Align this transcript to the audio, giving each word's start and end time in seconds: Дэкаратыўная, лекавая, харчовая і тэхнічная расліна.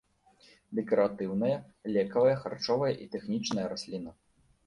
Дэкаратыўная, 0.77 1.57
лекавая, 1.97 2.33
харчовая 2.45 2.89
і 3.05 3.07
тэхнічная 3.17 3.67
расліна. 3.75 4.11